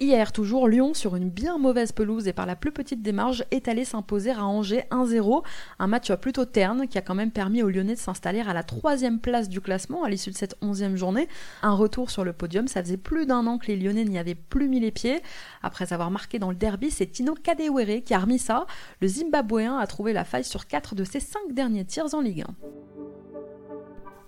Hier, 0.00 0.32
toujours, 0.32 0.66
Lyon, 0.66 0.92
sur 0.92 1.14
une 1.14 1.30
bien 1.30 1.56
mauvaise 1.56 1.92
pelouse 1.92 2.26
et 2.26 2.32
par 2.32 2.46
la 2.46 2.56
plus 2.56 2.72
petite 2.72 3.00
démarche, 3.00 3.44
est 3.52 3.68
allé 3.68 3.84
s'imposer 3.84 4.32
à 4.32 4.44
Angers 4.44 4.84
1-0. 4.90 5.44
Un 5.78 5.86
match 5.86 6.12
plutôt 6.14 6.44
terne 6.44 6.88
qui 6.88 6.98
a 6.98 7.00
quand 7.00 7.14
même 7.14 7.30
permis 7.30 7.62
aux 7.62 7.70
Lyonnais 7.70 7.94
de 7.94 8.00
s'installer 8.00 8.40
à 8.40 8.52
la 8.52 8.64
troisième 8.64 9.20
place 9.20 9.48
du 9.48 9.60
classement 9.60 10.02
à 10.02 10.10
l'issue 10.10 10.30
de 10.30 10.36
cette 10.36 10.56
onzième 10.62 10.96
journée. 10.96 11.28
Un 11.62 11.74
retour 11.74 12.10
sur 12.10 12.24
le 12.24 12.32
podium, 12.32 12.66
ça 12.66 12.82
faisait 12.82 12.96
plus 12.96 13.24
d'un 13.24 13.46
an 13.46 13.56
que 13.56 13.68
les 13.68 13.76
Lyonnais 13.76 14.04
n'y 14.04 14.18
avaient 14.18 14.34
plus 14.34 14.68
mis 14.68 14.80
les 14.80 14.90
pieds. 14.90 15.22
Après 15.62 15.92
avoir 15.92 16.10
marqué 16.10 16.40
dans 16.40 16.50
le 16.50 16.56
derby, 16.56 16.90
c'est 16.90 17.06
Tino 17.06 17.34
Kadewere 17.34 18.02
qui 18.04 18.14
a 18.14 18.18
remis 18.18 18.40
ça. 18.40 18.66
Le 19.00 19.06
Zimbabwéen 19.06 19.78
a 19.78 19.86
trouvé 19.86 20.12
la 20.12 20.24
faille 20.24 20.44
sur 20.44 20.66
quatre 20.66 20.96
de 20.96 21.04
ses 21.04 21.20
cinq 21.20 21.52
derniers 21.52 21.84
tirs 21.84 22.12
en 22.14 22.20
Ligue 22.20 22.42
1. 22.42 22.93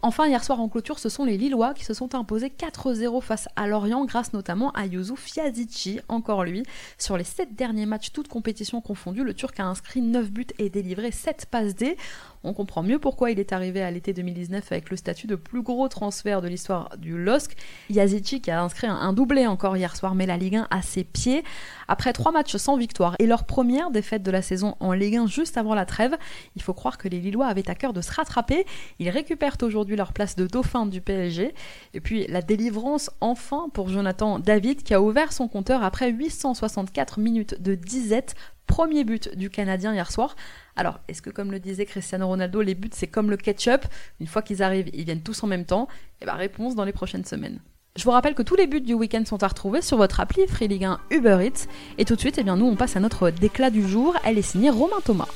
Enfin, 0.02 0.28
hier 0.28 0.44
soir 0.44 0.60
en 0.60 0.68
clôture, 0.68 0.98
ce 0.98 1.08
sont 1.08 1.24
les 1.24 1.36
Lillois 1.36 1.74
qui 1.74 1.84
se 1.84 1.94
sont 1.94 2.14
imposés 2.14 2.48
4-0 2.48 3.20
face 3.20 3.48
à 3.56 3.66
Lorient 3.66 4.04
grâce 4.04 4.32
notamment 4.32 4.70
à 4.72 4.86
Yuzu 4.86 5.16
Fiazici, 5.16 6.00
encore 6.08 6.44
lui. 6.44 6.62
Sur 6.98 7.16
les 7.16 7.24
7 7.24 7.56
derniers 7.56 7.86
matchs, 7.86 8.12
toutes 8.12 8.28
compétitions 8.28 8.80
confondues, 8.80 9.24
le 9.24 9.34
Turc 9.34 9.58
a 9.58 9.64
inscrit 9.64 10.02
9 10.02 10.30
buts 10.30 10.46
et 10.58 10.70
délivré 10.70 11.10
7 11.10 11.46
passes 11.50 11.74
D. 11.74 11.96
On 12.46 12.52
comprend 12.52 12.84
mieux 12.84 13.00
pourquoi 13.00 13.32
il 13.32 13.40
est 13.40 13.52
arrivé 13.52 13.82
à 13.82 13.90
l'été 13.90 14.12
2019 14.12 14.70
avec 14.70 14.90
le 14.90 14.96
statut 14.96 15.26
de 15.26 15.34
plus 15.34 15.62
gros 15.62 15.88
transfert 15.88 16.40
de 16.40 16.46
l'histoire 16.46 16.96
du 16.96 17.18
LOSC. 17.18 17.56
Yazici 17.90 18.40
qui 18.40 18.52
a 18.52 18.62
inscrit 18.62 18.86
un, 18.86 19.12
doublé 19.12 19.48
encore 19.48 19.76
hier 19.76 19.96
soir, 19.96 20.14
mais 20.14 20.26
la 20.26 20.36
Ligue 20.36 20.54
1 20.54 20.68
à 20.70 20.80
ses 20.80 21.02
pieds. 21.02 21.42
Après 21.88 22.12
trois 22.12 22.30
matchs 22.30 22.54
sans 22.54 22.76
victoire 22.76 23.16
et 23.18 23.26
leur 23.26 23.46
première 23.46 23.90
défaite 23.90 24.22
de 24.22 24.30
la 24.30 24.42
saison 24.42 24.76
en 24.78 24.92
Ligue 24.92 25.16
1 25.16 25.26
juste 25.26 25.56
avant 25.56 25.74
la 25.74 25.86
trêve, 25.86 26.16
il 26.54 26.62
faut 26.62 26.72
croire 26.72 26.98
que 26.98 27.08
les 27.08 27.18
Lillois 27.18 27.46
avaient 27.46 27.68
à 27.68 27.74
cœur 27.74 27.92
de 27.92 28.00
se 28.00 28.12
rattraper. 28.12 28.64
Ils 29.00 29.10
récupèrent 29.10 29.56
aujourd'hui 29.62 29.96
leur 29.96 30.12
place 30.12 30.36
de 30.36 30.46
dauphin 30.46 30.86
du 30.86 31.00
PSG. 31.00 31.52
Et 31.94 32.00
puis 32.00 32.28
la 32.28 32.42
délivrance 32.42 33.10
enfin 33.20 33.70
pour 33.74 33.88
Jonathan 33.88 34.38
David 34.38 34.84
qui 34.84 34.94
a 34.94 35.02
ouvert 35.02 35.32
son 35.32 35.48
compteur 35.48 35.82
après 35.82 36.12
864 36.12 37.18
minutes 37.18 37.60
de 37.60 37.74
disette 37.74 38.36
premier 38.66 39.04
but 39.04 39.36
du 39.36 39.50
Canadien 39.50 39.94
hier 39.94 40.10
soir. 40.10 40.36
Alors, 40.76 41.00
est-ce 41.08 41.22
que 41.22 41.30
comme 41.30 41.50
le 41.50 41.58
disait 41.58 41.86
Cristiano 41.86 42.26
Ronaldo, 42.26 42.60
les 42.60 42.74
buts 42.74 42.90
c'est 42.92 43.06
comme 43.06 43.30
le 43.30 43.36
ketchup, 43.36 43.84
une 44.20 44.26
fois 44.26 44.42
qu'ils 44.42 44.62
arrivent, 44.62 44.90
ils 44.92 45.04
viennent 45.04 45.22
tous 45.22 45.42
en 45.42 45.46
même 45.46 45.64
temps 45.64 45.88
Eh 46.20 46.24
bien, 46.24 46.34
réponse 46.34 46.74
dans 46.74 46.84
les 46.84 46.92
prochaines 46.92 47.24
semaines. 47.24 47.60
Je 47.96 48.04
vous 48.04 48.10
rappelle 48.10 48.34
que 48.34 48.42
tous 48.42 48.56
les 48.56 48.66
buts 48.66 48.82
du 48.82 48.92
week-end 48.92 49.24
sont 49.24 49.42
à 49.42 49.48
retrouver 49.48 49.80
sur 49.80 49.96
votre 49.96 50.20
appli 50.20 50.46
Free 50.46 50.68
Ligue 50.68 50.84
1 50.84 51.00
Uber 51.10 51.38
Eats. 51.40 51.66
Et 51.96 52.04
tout 52.04 52.14
de 52.14 52.20
suite, 52.20 52.36
eh 52.36 52.42
bien, 52.42 52.56
nous, 52.56 52.66
on 52.66 52.76
passe 52.76 52.96
à 52.96 53.00
notre 53.00 53.30
déclat 53.30 53.70
du 53.70 53.88
jour. 53.88 54.14
Elle 54.22 54.36
est 54.36 54.42
signée 54.42 54.68
Romain 54.68 55.00
Thomas. 55.02 55.28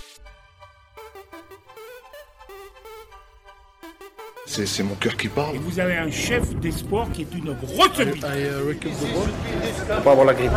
C'est 4.53 4.83
mon 4.83 4.97
cœur 4.97 5.17
qui 5.17 5.29
parle. 5.29 5.55
Et 5.55 5.59
vous 5.59 5.79
avez 5.79 5.97
un 5.97 6.11
chef 6.11 6.55
d'espoir 6.57 7.11
qui 7.13 7.23
est 7.23 7.35
une 7.35 7.53
grosse 7.53 7.97
bite. 7.99 8.25
Uh, 8.25 8.75
Faut 8.75 10.03
pas 10.03 10.11
avoir 10.11 10.27
la 10.27 10.35
grippe. 10.35 10.51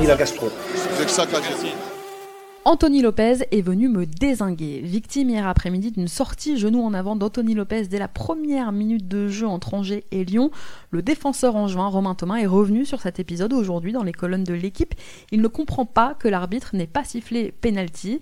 Ni 0.00 0.06
la 0.06 0.16
gastro. 0.16 0.50
Anthony 2.66 3.02
Lopez 3.02 3.38
est 3.50 3.60
venu 3.60 3.88
me 3.88 4.06
désinguer. 4.06 4.80
Victime 4.82 5.28
hier 5.28 5.46
après-midi 5.46 5.92
d'une 5.92 6.08
sortie 6.08 6.56
genou 6.56 6.82
en 6.82 6.94
avant 6.94 7.14
d'Anthony 7.14 7.54
Lopez 7.54 7.88
dès 7.88 7.98
la 7.98 8.08
première 8.08 8.72
minute 8.72 9.06
de 9.06 9.28
jeu 9.28 9.46
entre 9.46 9.74
Angers 9.74 10.04
et 10.12 10.24
Lyon, 10.24 10.50
le 10.90 11.02
défenseur 11.02 11.56
angevin 11.56 11.88
Romain 11.88 12.14
Thomas 12.14 12.38
est 12.38 12.46
revenu 12.46 12.86
sur 12.86 13.02
cet 13.02 13.20
épisode 13.20 13.52
aujourd'hui 13.52 13.92
dans 13.92 14.02
les 14.02 14.12
colonnes 14.12 14.44
de 14.44 14.54
l'équipe. 14.54 14.94
Il 15.30 15.42
ne 15.42 15.48
comprend 15.48 15.84
pas 15.84 16.14
que 16.14 16.26
l'arbitre 16.28 16.74
n'ait 16.74 16.86
pas 16.86 17.04
sifflé 17.04 17.52
penalty. 17.52 18.20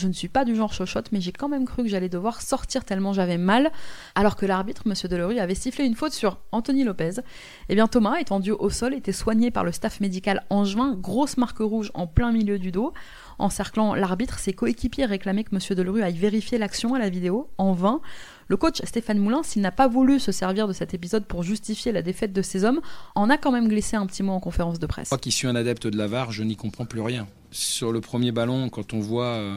Je 0.00 0.08
ne 0.08 0.12
suis 0.14 0.28
pas 0.28 0.46
du 0.46 0.56
genre 0.56 0.72
chochotte, 0.72 1.12
mais 1.12 1.20
j'ai 1.20 1.32
quand 1.32 1.48
même 1.48 1.66
cru 1.66 1.82
que 1.82 1.88
j'allais 1.88 2.08
devoir 2.08 2.40
sortir 2.40 2.84
tellement 2.84 3.12
j'avais 3.12 3.36
mal, 3.36 3.70
alors 4.14 4.34
que 4.34 4.46
l'arbitre, 4.46 4.82
M. 4.86 4.94
Delory, 5.10 5.38
avait 5.38 5.54
sifflé 5.54 5.84
une 5.84 5.94
faute 5.94 6.12
sur 6.12 6.38
Anthony 6.52 6.84
Lopez. 6.84 7.20
Eh 7.68 7.74
bien, 7.74 7.86
Thomas, 7.86 8.16
étendu 8.18 8.52
au 8.52 8.70
sol, 8.70 8.94
était 8.94 9.12
soigné 9.12 9.50
par 9.50 9.62
le 9.62 9.72
staff 9.72 10.00
médical 10.00 10.44
angevin, 10.48 10.94
grosse 10.94 11.36
marque 11.36 11.58
rouge 11.58 11.90
en 11.92 12.06
plein 12.06 12.32
milieu 12.32 12.58
du 12.58 12.72
dos. 12.72 12.94
Encerclant 13.38 13.94
l'arbitre, 13.94 14.38
ses 14.38 14.52
coéquipiers 14.52 15.06
réclamaient 15.06 15.44
que 15.44 15.54
M. 15.54 15.60
Delerue 15.76 16.02
aille 16.02 16.16
vérifier 16.16 16.58
l'action 16.58 16.94
à 16.94 16.98
la 16.98 17.08
vidéo, 17.08 17.50
en 17.58 17.72
vain. 17.72 18.00
Le 18.48 18.56
coach 18.56 18.82
Stéphane 18.84 19.18
Moulin, 19.18 19.42
s'il 19.42 19.62
n'a 19.62 19.70
pas 19.70 19.86
voulu 19.86 20.18
se 20.18 20.32
servir 20.32 20.66
de 20.66 20.72
cet 20.72 20.92
épisode 20.92 21.24
pour 21.24 21.42
justifier 21.42 21.92
la 21.92 22.02
défaite 22.02 22.32
de 22.32 22.42
ses 22.42 22.64
hommes, 22.64 22.80
en 23.14 23.30
a 23.30 23.38
quand 23.38 23.52
même 23.52 23.68
glissé 23.68 23.96
un 23.96 24.06
petit 24.06 24.22
mot 24.22 24.32
en 24.32 24.40
conférence 24.40 24.78
de 24.78 24.86
presse. 24.86 25.10
Moi 25.10 25.18
qui 25.18 25.30
suis 25.30 25.46
un 25.46 25.54
adepte 25.54 25.86
de 25.86 25.96
la 25.96 26.06
VAR, 26.06 26.32
je 26.32 26.42
n'y 26.42 26.56
comprends 26.56 26.84
plus 26.84 27.00
rien. 27.00 27.26
sur 27.52 27.92
le 27.92 28.00
premier 28.00 28.32
ballon, 28.32 28.68
quand 28.68 28.92
on 28.92 29.00
voit 29.00 29.36
euh, 29.36 29.56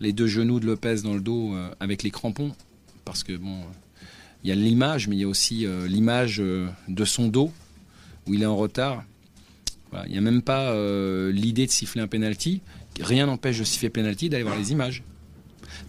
les 0.00 0.12
deux 0.12 0.26
genoux 0.26 0.60
de 0.60 0.66
Lopez 0.66 0.96
dans 1.02 1.14
le 1.14 1.20
dos 1.20 1.54
euh, 1.54 1.70
avec 1.80 2.02
les 2.02 2.10
crampons, 2.10 2.52
parce 3.04 3.22
que 3.22 3.36
bon, 3.36 3.60
il 4.42 4.50
y 4.50 4.52
a 4.52 4.54
l'image, 4.54 5.08
mais 5.08 5.16
il 5.16 5.20
y 5.20 5.24
a 5.24 5.28
aussi 5.28 5.66
euh, 5.66 5.86
l'image 5.86 6.38
de 6.38 7.04
son 7.04 7.28
dos 7.28 7.52
où 8.26 8.34
il 8.34 8.42
est 8.42 8.46
en 8.46 8.56
retard. 8.56 9.04
Il 10.06 10.12
n'y 10.12 10.18
a 10.18 10.20
même 10.20 10.42
pas 10.42 10.74
l'idée 11.30 11.64
de 11.64 11.70
siffler 11.70 12.02
un 12.02 12.06
penalty. 12.06 12.60
Rien 13.00 13.26
n'empêche 13.26 13.60
de 13.60 13.64
siffler 13.64 13.88
penalty 13.88 14.28
d'aller 14.28 14.42
voir 14.42 14.58
les 14.58 14.72
images. 14.72 15.02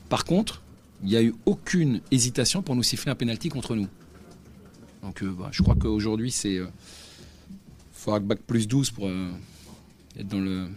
Par 0.07 0.23
contre, 0.23 0.61
il 1.03 1.09
n'y 1.09 1.17
a 1.17 1.23
eu 1.23 1.33
aucune 1.45 1.99
hésitation 2.09 2.61
pour 2.61 2.75
nous 2.75 2.83
siffler 2.83 3.11
un 3.11 3.15
penalty 3.15 3.49
contre 3.49 3.75
nous. 3.75 3.87
Donc 5.01 5.25
bah, 5.25 5.49
je 5.51 5.61
crois 5.61 5.75
qu'aujourd'hui, 5.75 6.31
c'est. 6.31 6.59
Faudra 7.91 8.19
que 8.19 8.25
bac 8.25 8.39
plus 8.47 8.67
12 8.67 8.91
pour 8.91 9.09
être 9.09 10.27
dans 10.27 10.39
le, 10.39 10.69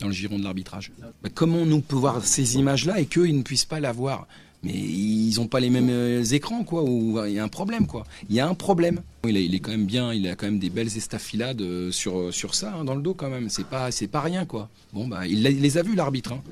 dans 0.00 0.06
le 0.06 0.12
giron 0.12 0.38
de 0.38 0.44
l'arbitrage. 0.44 0.92
Bah, 1.22 1.28
comment 1.32 1.64
nous 1.64 1.80
pouvons 1.80 2.00
voir 2.00 2.24
ces 2.24 2.56
images-là 2.56 3.00
et 3.00 3.06
qu'eux, 3.06 3.28
ils 3.28 3.36
ne 3.36 3.42
puissent 3.42 3.64
pas 3.64 3.80
la 3.80 3.92
voir 3.92 4.26
mais 4.62 4.72
ils 4.72 5.36
n'ont 5.36 5.46
pas 5.46 5.60
les 5.60 5.70
mêmes 5.70 5.88
euh, 5.90 6.22
écrans, 6.22 6.64
quoi, 6.64 6.82
ou 6.82 7.18
il 7.26 7.32
y 7.32 7.38
a 7.38 7.44
un 7.44 7.48
problème, 7.48 7.86
quoi. 7.86 8.04
Il 8.28 8.34
y 8.34 8.40
a 8.40 8.46
un 8.46 8.54
problème. 8.54 9.00
Il, 9.24 9.54
est 9.54 9.60
quand 9.60 9.70
même 9.70 9.86
bien, 9.86 10.12
il 10.12 10.28
a 10.28 10.36
quand 10.36 10.46
même 10.46 10.58
des 10.58 10.70
belles 10.70 10.94
estafilades 10.96 11.62
euh, 11.62 11.90
sur, 11.90 12.18
euh, 12.18 12.32
sur 12.32 12.54
ça, 12.54 12.74
hein, 12.74 12.84
dans 12.84 12.94
le 12.94 13.02
dos, 13.02 13.14
quand 13.14 13.30
même. 13.30 13.48
C'est 13.48 13.66
pas, 13.66 13.90
c'est 13.90 14.06
pas 14.06 14.20
rien, 14.20 14.44
quoi. 14.44 14.68
Bon, 14.92 15.08
bah, 15.08 15.26
il, 15.26 15.42
les 15.42 15.78
a 15.78 15.82
vus, 15.82 15.94
l'arbitre. 15.94 16.32
Hein. 16.32 16.42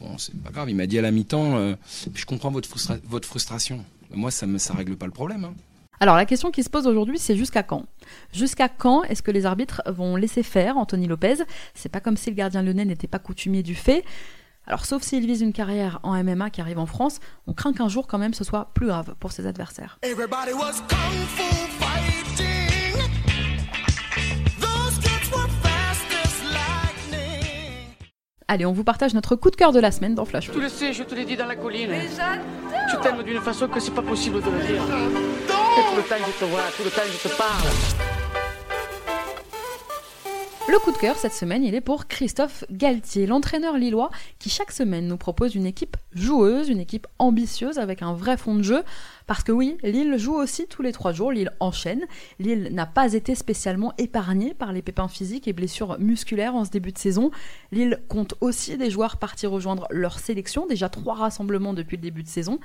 Bon, 0.00 0.16
c'est 0.18 0.36
pas 0.36 0.50
grave, 0.50 0.70
il 0.70 0.76
m'a 0.76 0.86
dit 0.86 0.98
à 0.98 1.02
la 1.02 1.10
mi-temps, 1.10 1.74
je 2.14 2.24
comprends 2.26 2.50
votre, 2.50 2.68
votre 3.08 3.26
frustration. 3.26 3.84
Moi, 4.14 4.30
ça 4.30 4.46
ne 4.46 4.58
ça 4.58 4.74
règle 4.74 4.96
pas 4.96 5.06
le 5.06 5.12
problème. 5.12 5.44
Hein. 5.44 5.54
Alors 6.00 6.16
la 6.16 6.26
question 6.26 6.50
qui 6.50 6.62
se 6.62 6.70
pose 6.70 6.86
aujourd'hui, 6.86 7.18
c'est 7.18 7.36
jusqu'à 7.36 7.62
quand? 7.62 7.86
Jusqu'à 8.32 8.68
quand 8.68 9.02
est-ce 9.04 9.22
que 9.22 9.30
les 9.30 9.46
arbitres 9.46 9.82
vont 9.86 10.16
laisser 10.16 10.42
faire 10.42 10.76
Anthony 10.76 11.06
Lopez? 11.06 11.36
C'est 11.74 11.88
pas 11.88 12.00
comme 12.00 12.16
si 12.16 12.30
le 12.30 12.36
gardien 12.36 12.62
lyonnais 12.62 12.84
n'était 12.84 13.06
pas 13.06 13.18
coutumier 13.18 13.62
du 13.62 13.74
fait. 13.74 14.04
Alors 14.66 14.84
sauf 14.84 15.02
s'il 15.02 15.24
vise 15.26 15.42
une 15.42 15.52
carrière 15.52 16.00
en 16.02 16.22
MMA 16.22 16.50
qui 16.50 16.60
arrive 16.60 16.78
en 16.78 16.86
France, 16.86 17.20
on 17.46 17.52
craint 17.52 17.72
qu'un 17.72 17.88
jour 17.88 18.06
quand 18.06 18.18
même 18.18 18.34
ce 18.34 18.44
soit 18.44 18.72
plus 18.74 18.88
grave 18.88 19.14
pour 19.20 19.32
ses 19.32 19.46
adversaires. 19.46 19.98
Allez, 28.48 28.64
on 28.64 28.72
vous 28.72 28.84
partage 28.84 29.12
notre 29.12 29.34
coup 29.34 29.50
de 29.50 29.56
cœur 29.56 29.72
de 29.72 29.80
la 29.80 29.90
semaine 29.90 30.14
dans 30.14 30.24
Flash. 30.24 30.52
Tu 30.52 30.60
le 30.60 30.68
sais, 30.68 30.92
je 30.92 31.02
te 31.02 31.16
l'ai 31.16 31.24
dit 31.24 31.36
dans 31.36 31.46
la 31.46 31.56
colline. 31.56 31.88
Mais 31.90 32.06
Tu 32.88 32.96
t'aimes 33.02 33.24
d'une 33.24 33.40
façon 33.40 33.66
que 33.66 33.80
c'est 33.80 33.90
pas 33.90 34.02
possible 34.02 34.40
de 34.40 34.48
le 34.48 34.58
dire. 34.58 34.82
Et 34.84 35.90
tout 35.90 35.96
le 35.96 36.02
temps 36.02 36.14
je 36.24 36.44
te 36.44 36.48
vois, 36.48 36.60
tout 36.76 36.84
le 36.84 36.90
temps 36.90 37.02
je 37.10 37.28
te 37.28 37.36
parle. 37.36 37.66
Le 40.68 40.78
coup 40.78 40.92
de 40.92 40.96
cœur 40.96 41.16
cette 41.16 41.32
semaine, 41.32 41.64
il 41.64 41.74
est 41.74 41.80
pour 41.80 42.06
Christophe 42.06 42.64
Galtier, 42.70 43.26
l'entraîneur 43.26 43.76
lillois 43.76 44.10
qui 44.38 44.48
chaque 44.48 44.70
semaine 44.70 45.08
nous 45.08 45.16
propose 45.16 45.56
une 45.56 45.66
équipe 45.66 45.96
joueuse, 46.12 46.68
une 46.68 46.80
équipe 46.80 47.08
ambitieuse 47.18 47.78
avec 47.78 48.02
un 48.02 48.12
vrai 48.14 48.36
fond 48.36 48.54
de 48.54 48.62
jeu. 48.62 48.84
Parce 49.26 49.42
que 49.42 49.50
oui, 49.50 49.76
Lille 49.82 50.16
joue 50.18 50.34
aussi 50.34 50.68
tous 50.68 50.82
les 50.82 50.92
trois 50.92 51.12
jours, 51.12 51.32
Lille 51.32 51.50
enchaîne. 51.58 52.06
Lille 52.38 52.68
n'a 52.72 52.86
pas 52.86 53.12
été 53.12 53.34
spécialement 53.34 53.92
épargnée 53.98 54.54
par 54.54 54.72
les 54.72 54.82
pépins 54.82 55.08
physiques 55.08 55.48
et 55.48 55.52
blessures 55.52 55.98
musculaires 55.98 56.54
en 56.54 56.64
ce 56.64 56.70
début 56.70 56.92
de 56.92 56.98
saison. 56.98 57.32
Lille 57.72 58.00
compte 58.08 58.34
aussi 58.40 58.76
des 58.76 58.88
joueurs 58.88 59.16
partis 59.16 59.48
rejoindre 59.48 59.88
leur 59.90 60.20
sélection, 60.20 60.66
déjà 60.66 60.88
trois 60.88 61.14
rassemblements 61.14 61.74
depuis 61.74 61.96
le 61.96 62.02
début 62.02 62.22
de 62.22 62.28
saison. 62.28 62.60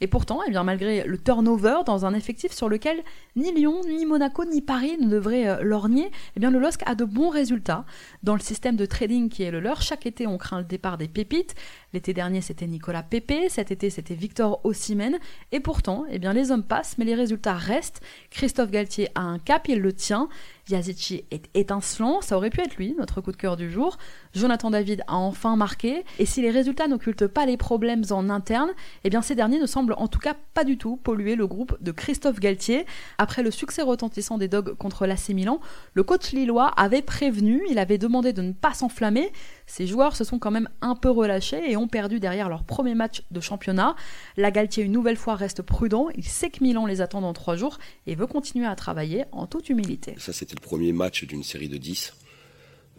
Et 0.00 0.06
pourtant, 0.06 0.40
eh 0.46 0.50
bien, 0.50 0.64
malgré 0.64 1.04
le 1.04 1.18
turnover 1.18 1.80
dans 1.84 2.06
un 2.06 2.14
effectif 2.14 2.52
sur 2.52 2.70
lequel 2.70 3.04
ni 3.36 3.52
Lyon, 3.52 3.82
ni 3.86 4.06
Monaco, 4.06 4.46
ni 4.46 4.62
Paris 4.62 4.96
ne 4.98 5.10
devraient 5.10 5.48
euh, 5.48 5.62
lorgner, 5.62 6.10
eh 6.34 6.40
bien, 6.40 6.50
le 6.50 6.58
LOSC 6.58 6.80
a 6.86 6.94
de 6.94 7.04
bons 7.04 7.28
résultats. 7.28 7.84
Dans 8.22 8.34
le 8.34 8.40
système 8.40 8.76
de 8.76 8.86
trading 8.86 9.28
qui 9.28 9.42
est 9.42 9.50
le 9.50 9.60
leur, 9.60 9.82
chaque 9.82 10.06
été 10.06 10.26
on 10.26 10.38
craint 10.38 10.58
le 10.58 10.64
départ 10.64 10.96
des 10.96 11.08
pépites. 11.08 11.54
L'été 11.92 12.14
dernier 12.14 12.40
c'était 12.40 12.66
Nicolas 12.66 13.02
Pépé, 13.02 13.48
cet 13.50 13.70
été 13.70 13.90
c'était 13.90 14.14
Victor 14.14 14.60
Ossimène. 14.64 15.18
Et 15.52 15.60
pourtant, 15.60 16.05
eh 16.10 16.18
bien, 16.18 16.32
les 16.32 16.50
hommes 16.50 16.62
passent, 16.62 16.98
mais 16.98 17.04
les 17.04 17.14
résultats 17.14 17.54
restent. 17.54 18.00
Christophe 18.30 18.70
Galtier 18.70 19.08
a 19.14 19.22
un 19.22 19.38
cap, 19.38 19.68
il 19.68 19.80
le 19.80 19.92
tient. 19.92 20.28
Yazici 20.68 21.24
est 21.30 21.48
étincelant, 21.54 22.20
ça 22.20 22.36
aurait 22.36 22.50
pu 22.50 22.60
être 22.60 22.76
lui, 22.76 22.94
notre 22.98 23.20
coup 23.20 23.30
de 23.30 23.36
cœur 23.36 23.56
du 23.56 23.70
jour. 23.70 23.98
Jonathan 24.34 24.70
David 24.70 25.02
a 25.06 25.14
enfin 25.14 25.54
marqué, 25.54 26.04
et 26.18 26.26
si 26.26 26.42
les 26.42 26.50
résultats 26.50 26.88
n'occultent 26.88 27.28
pas 27.28 27.46
les 27.46 27.56
problèmes 27.56 28.02
en 28.10 28.28
interne, 28.28 28.70
eh 29.04 29.10
bien 29.10 29.22
ces 29.22 29.36
derniers 29.36 29.60
ne 29.60 29.66
semblent 29.66 29.94
en 29.96 30.08
tout 30.08 30.18
cas 30.18 30.34
pas 30.54 30.64
du 30.64 30.76
tout 30.76 30.96
polluer 30.96 31.36
le 31.36 31.46
groupe 31.46 31.76
de 31.80 31.92
Christophe 31.92 32.40
Galtier. 32.40 32.84
Après 33.18 33.44
le 33.44 33.52
succès 33.52 33.82
retentissant 33.82 34.38
des 34.38 34.48
Dogs 34.48 34.74
contre 34.74 35.06
l'AC 35.06 35.28
Milan, 35.28 35.60
le 35.94 36.02
coach 36.02 36.32
lillois 36.32 36.68
avait 36.76 37.02
prévenu, 37.02 37.62
il 37.70 37.78
avait 37.78 37.98
demandé 37.98 38.32
de 38.32 38.42
ne 38.42 38.52
pas 38.52 38.74
s'enflammer. 38.74 39.32
Ces 39.66 39.86
joueurs 39.86 40.16
se 40.16 40.24
sont 40.24 40.38
quand 40.38 40.50
même 40.50 40.68
un 40.80 40.94
peu 40.94 41.10
relâchés 41.10 41.70
et 41.70 41.76
ont 41.76 41.88
perdu 41.88 42.20
derrière 42.20 42.48
leur 42.48 42.64
premier 42.64 42.94
match 42.94 43.22
de 43.30 43.40
championnat. 43.40 43.96
La 44.36 44.50
Galtier 44.50 44.84
une 44.84 44.92
nouvelle 44.92 45.16
fois 45.16 45.34
reste 45.34 45.62
prudent, 45.62 46.08
il 46.14 46.24
sait 46.24 46.50
que 46.50 46.62
Milan 46.62 46.86
les 46.86 47.00
attend 47.00 47.20
dans 47.20 47.32
trois 47.32 47.56
jours 47.56 47.78
et 48.06 48.14
veut 48.14 48.26
continuer 48.26 48.66
à 48.66 48.76
travailler 48.76 49.24
en 49.32 49.46
toute 49.46 49.68
humilité. 49.68 50.14
Ça 50.18 50.32
c'était 50.32 50.54
le 50.54 50.60
premier 50.60 50.92
match 50.92 51.24
d'une 51.24 51.42
série 51.42 51.68
de 51.68 51.76
10. 51.76 52.12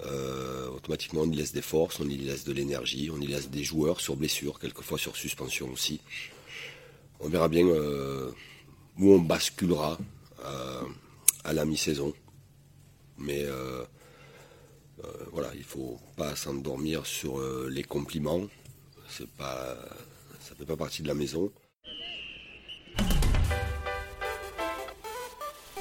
Euh, 0.05 0.69
automatiquement, 0.69 1.21
on 1.21 1.31
y 1.31 1.35
laisse 1.35 1.53
des 1.53 1.61
forces, 1.61 1.99
on 1.99 2.07
y 2.07 2.17
laisse 2.17 2.43
de 2.43 2.53
l'énergie, 2.53 3.09
on 3.11 3.19
y 3.19 3.27
laisse 3.27 3.49
des 3.49 3.63
joueurs 3.63 3.99
sur 3.99 4.15
blessure, 4.15 4.59
quelquefois 4.59 4.97
sur 4.97 5.15
suspension 5.15 5.69
aussi. 5.71 6.01
On 7.19 7.29
verra 7.29 7.47
bien 7.47 7.65
euh, 7.65 8.29
où 8.99 9.13
on 9.13 9.19
basculera 9.19 9.97
euh, 10.45 10.83
à 11.43 11.53
la 11.53 11.65
mi-saison. 11.65 12.13
Mais 13.17 13.43
voilà, 15.37 15.51
il 15.55 15.63
faut 15.63 15.99
pas 16.15 16.35
s'endormir 16.35 17.05
sur 17.05 17.39
les 17.69 17.83
compliments. 17.83 18.41
C'est 19.07 19.29
pas, 19.29 19.77
ça 20.39 20.55
fait 20.57 20.65
pas 20.65 20.75
partie 20.75 21.03
de 21.03 21.07
la 21.07 21.13
maison. 21.13 21.51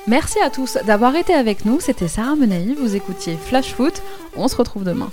Merci 0.07 0.39
à 0.41 0.51
tous 0.51 0.77
d'avoir 0.85 1.17
été 1.17 1.33
avec 1.33 1.65
nous. 1.65 1.81
C'était 1.81 2.07
Sarah 2.07 2.37
Menaï. 2.37 2.75
Vous 2.75 2.97
écoutiez 2.97 3.39
Flash 3.39 3.73
Foot. 3.73 4.03
On 4.37 4.47
se 4.47 4.57
retrouve 4.57 4.85
demain. 4.85 5.11